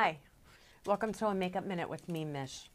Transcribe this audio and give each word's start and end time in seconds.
Hi, 0.00 0.20
welcome 0.86 1.12
to 1.14 1.26
a 1.26 1.34
Makeup 1.34 1.66
Minute 1.66 1.90
with 1.90 2.08
me, 2.08 2.24
Mish. 2.24 2.70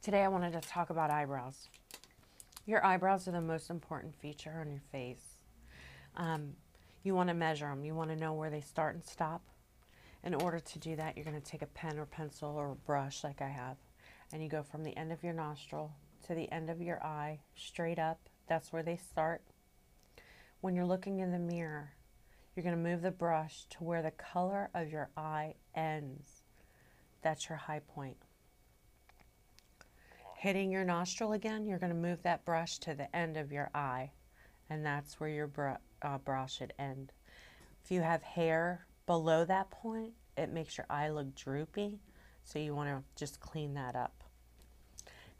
Today 0.00 0.22
I 0.22 0.28
wanted 0.28 0.52
to 0.52 0.60
talk 0.60 0.90
about 0.90 1.10
eyebrows. 1.10 1.68
Your 2.66 2.86
eyebrows 2.86 3.26
are 3.26 3.32
the 3.32 3.40
most 3.40 3.68
important 3.68 4.14
feature 4.14 4.58
on 4.60 4.70
your 4.70 4.82
face. 4.92 5.38
Um, 6.16 6.52
you 7.02 7.16
want 7.16 7.30
to 7.30 7.34
measure 7.34 7.66
them, 7.66 7.84
you 7.84 7.96
want 7.96 8.10
to 8.10 8.16
know 8.16 8.32
where 8.32 8.48
they 8.48 8.60
start 8.60 8.94
and 8.94 9.04
stop. 9.04 9.42
In 10.22 10.36
order 10.36 10.60
to 10.60 10.78
do 10.78 10.94
that, 10.94 11.16
you're 11.16 11.24
going 11.24 11.42
to 11.42 11.50
take 11.50 11.62
a 11.62 11.66
pen 11.66 11.98
or 11.98 12.06
pencil 12.06 12.50
or 12.50 12.76
brush 12.86 13.24
like 13.24 13.42
I 13.42 13.48
have, 13.48 13.78
and 14.32 14.40
you 14.40 14.48
go 14.48 14.62
from 14.62 14.84
the 14.84 14.96
end 14.96 15.10
of 15.10 15.24
your 15.24 15.32
nostril 15.32 15.90
to 16.28 16.34
the 16.36 16.48
end 16.52 16.70
of 16.70 16.80
your 16.80 17.02
eye, 17.02 17.40
straight 17.56 17.98
up. 17.98 18.20
That's 18.46 18.72
where 18.72 18.84
they 18.84 18.98
start. 18.98 19.42
When 20.60 20.76
you're 20.76 20.86
looking 20.86 21.18
in 21.18 21.32
the 21.32 21.40
mirror, 21.40 21.90
you're 22.58 22.64
going 22.64 22.82
to 22.82 22.90
move 22.90 23.02
the 23.02 23.12
brush 23.12 23.66
to 23.70 23.84
where 23.84 24.02
the 24.02 24.10
color 24.10 24.68
of 24.74 24.90
your 24.90 25.10
eye 25.16 25.54
ends. 25.76 26.42
That's 27.22 27.48
your 27.48 27.56
high 27.56 27.82
point. 27.94 28.16
Hitting 30.34 30.72
your 30.72 30.82
nostril 30.82 31.34
again, 31.34 31.68
you're 31.68 31.78
going 31.78 31.92
to 31.92 31.96
move 31.96 32.20
that 32.24 32.44
brush 32.44 32.78
to 32.78 32.96
the 32.96 33.14
end 33.14 33.36
of 33.36 33.52
your 33.52 33.70
eye, 33.76 34.10
and 34.68 34.84
that's 34.84 35.20
where 35.20 35.28
your 35.28 35.46
br 35.46 35.68
uh, 36.02 36.18
brow 36.18 36.46
should 36.46 36.72
end. 36.80 37.12
If 37.84 37.92
you 37.92 38.00
have 38.00 38.24
hair 38.24 38.88
below 39.06 39.44
that 39.44 39.70
point, 39.70 40.14
it 40.36 40.52
makes 40.52 40.76
your 40.76 40.86
eye 40.90 41.10
look 41.10 41.36
droopy, 41.36 42.00
so 42.42 42.58
you 42.58 42.74
want 42.74 42.88
to 42.88 43.04
just 43.14 43.38
clean 43.38 43.74
that 43.74 43.94
up. 43.94 44.24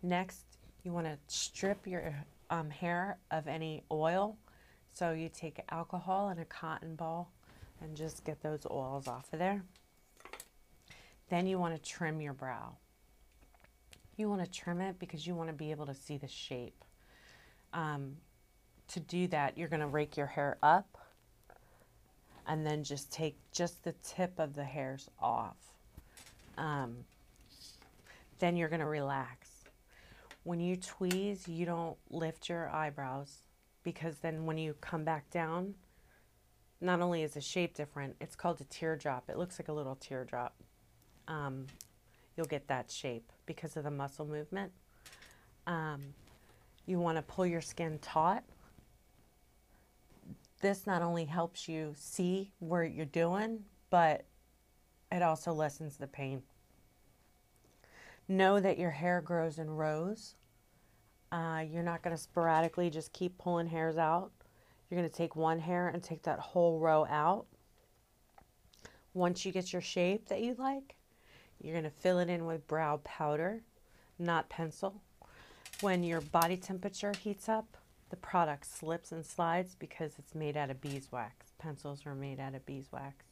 Next, 0.05 0.45
you 0.85 0.93
want 0.93 1.09
to 1.09 1.19
strip 1.27 1.85
your 1.85 2.15
um, 2.48 2.71
hair 2.71 3.19
of 3.32 3.48
any 3.48 3.82
oil 3.91 4.37
so 4.92 5.12
you 5.12 5.28
take 5.28 5.60
alcohol 5.70 6.28
and 6.28 6.41
a 6.41 6.45
cotton 6.45 6.95
ball 6.95 7.30
and 7.80 7.96
just 7.96 8.24
get 8.24 8.42
those 8.42 8.66
oils 8.70 9.06
off 9.06 9.33
of 9.33 9.38
there. 9.38 9.62
Then 11.29 11.46
you 11.46 11.59
want 11.59 11.74
to 11.77 11.91
trim 11.91 12.20
your 12.20 12.33
brow. 12.33 12.77
You 14.16 14.29
want 14.29 14.45
to 14.45 14.51
trim 14.51 14.80
it 14.80 14.98
because 14.98 15.26
you 15.26 15.35
want 15.35 15.48
to 15.48 15.54
be 15.54 15.71
able 15.71 15.87
to 15.87 15.95
see 15.95 16.16
the 16.16 16.29
shape. 16.29 16.85
Um, 17.73 18.16
to 18.88 19.01
do 19.01 19.29
that, 19.29 19.57
you're 19.57 19.68
going 19.68 19.80
to 19.80 19.87
rake 19.87 20.16
your 20.16 20.26
hair 20.26 20.59
up 20.63 20.98
and 22.46 22.66
then 22.66 22.82
just 22.82 23.13
take 23.13 23.37
just 23.52 23.85
the 23.85 23.95
tip 24.02 24.38
of 24.38 24.54
the 24.54 24.65
hairs 24.65 25.09
off. 25.20 25.57
Um, 26.57 26.96
then 28.38 28.57
you're 28.57 28.70
going 28.70 28.80
to 28.80 28.87
relax. 28.87 29.48
When 30.45 30.59
you 30.59 30.76
tweeze, 30.76 31.46
you 31.46 31.66
don't 31.66 31.96
lift 32.10 32.48
your 32.48 32.70
eyebrows 32.70 33.43
because 33.93 34.19
then 34.19 34.45
when 34.45 34.59
you 34.59 34.75
come 34.83 35.03
back 35.03 35.31
down, 35.31 35.75
not 36.79 37.01
only 37.01 37.23
is 37.23 37.33
the 37.33 37.41
shape 37.41 37.75
different, 37.75 38.15
it's 38.21 38.37
called 38.37 38.61
a 38.61 38.65
teardrop. 38.65 39.31
It 39.31 39.39
looks 39.39 39.59
like 39.59 39.69
a 39.69 39.73
little 39.73 39.95
teardrop. 39.95 40.55
Um, 41.27 41.65
you'll 42.37 42.45
get 42.45 42.69
that 42.69 42.91
shape 42.91 43.33
because 43.47 43.79
of 43.79 43.85
the 43.85 43.91
muscle 43.91 44.27
movement. 44.27 44.73
Um, 45.66 46.03
you 46.85 46.99
want 46.99 47.16
to 47.16 47.23
pull 47.23 47.47
your 47.47 47.63
skin 47.63 47.99
taut. 48.03 48.45
This 50.61 50.87
not 50.87 51.01
only 51.01 51.25
helps 51.25 51.66
you 51.66 51.95
see 51.97 52.53
where 52.59 52.85
you're 52.85 53.07
doing, 53.07 53.61
but 53.89 54.27
it 55.11 55.23
also 55.23 55.55
lessens 55.55 55.97
the 55.97 56.07
pain. 56.07 56.43
Know 58.29 58.61
that 58.61 58.77
your 58.77 58.91
hair 58.91 59.23
grows 59.23 59.59
in 59.59 59.71
rows. 59.71 60.35
Uh, 61.30 61.65
you're 61.71 61.82
not 61.82 62.02
going 62.02 62.16
to 62.16 62.23
sporadically 62.23 62.88
just 62.88 63.12
keep 63.12 63.37
pulling 63.38 63.66
hairs 63.66 63.98
out. 63.98 64.31
You're 64.88 64.98
going 64.98 65.10
to 65.10 65.16
take 65.16 65.37
one 65.37 65.59
hair 65.59 65.88
and 65.88 66.03
take 66.03 66.22
that 66.22 66.38
whole 66.38 66.78
row 66.78 67.06
out. 67.06 67.47
Once 69.12 69.44
you 69.44 69.53
get 69.53 69.72
your 69.72 69.82
shape 69.82 70.28
that 70.28 70.41
you 70.41 70.54
like, 70.59 70.94
you're 71.60 71.75
going 71.75 71.84
to 71.84 71.91
fill 71.91 72.19
it 72.19 72.31
in 72.31 72.47
with 72.47 72.66
brow 72.66 73.00
powder, 73.04 73.62
not 74.19 74.48
pencil. 74.48 75.03
When 75.81 76.03
your 76.03 76.20
body 76.20 76.56
temperature 76.56 77.12
heats 77.12 77.48
up, 77.48 77.76
the 78.10 78.16
product 78.16 78.66
slips 78.66 79.12
and 79.12 79.24
slides 79.24 79.76
because 79.78 80.12
it's 80.19 80.34
made 80.34 80.56
out 80.56 80.70
of 80.70 80.80
beeswax. 80.80 81.53
Pencils 81.58 82.06
are 82.06 82.14
made 82.14 82.41
out 82.41 82.54
of 82.54 82.64
beeswax. 82.64 83.26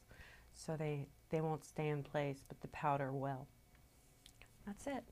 So 0.53 0.75
they, 0.75 1.07
they 1.29 1.41
won't 1.41 1.65
stay 1.65 1.89
in 1.89 2.03
place, 2.03 2.43
but 2.47 2.61
the 2.61 2.67
powder 2.67 3.11
will. 3.11 3.47
That's 4.65 4.85
it. 4.85 5.03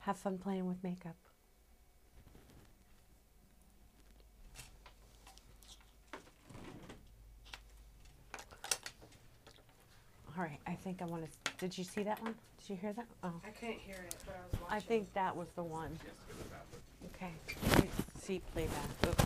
Have 0.00 0.18
fun 0.18 0.38
playing 0.38 0.66
with 0.66 0.82
makeup. 0.84 1.16
All 10.40 10.46
right, 10.46 10.58
I 10.66 10.72
think 10.72 11.02
I 11.02 11.04
want 11.04 11.22
to. 11.26 11.52
Did 11.58 11.76
you 11.76 11.84
see 11.84 12.02
that 12.02 12.22
one? 12.22 12.34
Did 12.60 12.70
you 12.70 12.76
hear 12.76 12.94
that? 12.94 13.04
Oh, 13.22 13.30
I 13.46 13.50
couldn't 13.50 13.78
hear 13.78 13.96
it, 13.96 14.14
but 14.24 14.36
I 14.36 14.38
was 14.50 14.60
watching. 14.62 14.74
I 14.74 14.80
think 14.80 15.12
that 15.12 15.36
was 15.36 15.48
the 15.54 15.62
one. 15.62 15.98
Okay. 17.14 17.30
Let 17.68 17.82
me 17.84 17.90
See 18.22 18.40
playback. 18.54 18.74
Oops. 19.06 19.24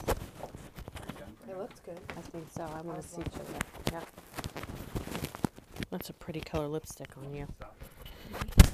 it 1.48 1.56
looks 1.56 1.78
good. 1.78 2.00
I 2.16 2.20
think 2.20 2.46
so. 2.50 2.64
I 2.64 2.80
want 2.80 3.00
to 3.00 3.06
see 3.06 3.22
playback. 3.22 3.64
Yep. 3.92 4.08
That's 5.90 6.08
a 6.08 6.14
pretty 6.14 6.40
color 6.40 6.66
lipstick 6.66 7.10
on 7.16 7.32
you. 7.32 7.46